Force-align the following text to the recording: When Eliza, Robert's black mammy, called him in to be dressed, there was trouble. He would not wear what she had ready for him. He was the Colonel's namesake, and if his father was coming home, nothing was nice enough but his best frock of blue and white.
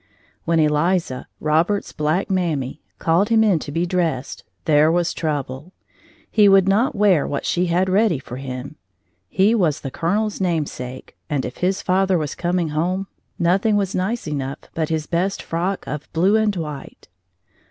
When 0.45 0.59
Eliza, 0.59 1.27
Robert's 1.39 1.91
black 1.93 2.31
mammy, 2.31 2.81
called 2.97 3.29
him 3.29 3.43
in 3.43 3.59
to 3.59 3.71
be 3.71 3.85
dressed, 3.85 4.43
there 4.65 4.91
was 4.91 5.13
trouble. 5.13 5.73
He 6.31 6.49
would 6.49 6.67
not 6.67 6.95
wear 6.95 7.27
what 7.27 7.45
she 7.45 7.67
had 7.67 7.87
ready 7.87 8.17
for 8.17 8.37
him. 8.37 8.77
He 9.29 9.53
was 9.53 9.81
the 9.81 9.91
Colonel's 9.91 10.41
namesake, 10.41 11.15
and 11.29 11.45
if 11.45 11.57
his 11.57 11.83
father 11.83 12.17
was 12.17 12.33
coming 12.33 12.69
home, 12.69 13.09
nothing 13.37 13.75
was 13.75 13.93
nice 13.93 14.27
enough 14.27 14.57
but 14.73 14.89
his 14.89 15.05
best 15.05 15.43
frock 15.43 15.85
of 15.85 16.11
blue 16.13 16.35
and 16.35 16.55
white. 16.55 17.07